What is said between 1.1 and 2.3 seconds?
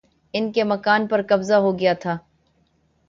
قبضہ ہو گیا تھا